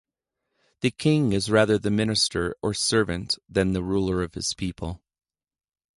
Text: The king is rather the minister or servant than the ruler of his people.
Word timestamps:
The 0.79 0.89
king 0.89 1.31
is 1.31 1.51
rather 1.51 1.77
the 1.77 1.91
minister 1.91 2.55
or 2.63 2.73
servant 2.73 3.37
than 3.47 3.73
the 3.73 3.83
ruler 3.83 4.23
of 4.23 4.33
his 4.33 4.55
people. 4.55 4.99